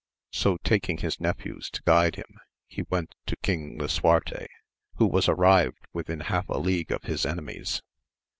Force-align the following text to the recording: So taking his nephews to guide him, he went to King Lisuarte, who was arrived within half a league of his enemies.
So 0.31 0.57
taking 0.63 0.97
his 0.97 1.19
nephews 1.19 1.69
to 1.69 1.83
guide 1.83 2.15
him, 2.15 2.39
he 2.65 2.81
went 2.89 3.13
to 3.27 3.35
King 3.43 3.77
Lisuarte, 3.77 4.47
who 4.95 5.05
was 5.05 5.29
arrived 5.29 5.85
within 5.93 6.21
half 6.21 6.49
a 6.49 6.57
league 6.57 6.91
of 6.91 7.03
his 7.03 7.23
enemies. 7.23 7.83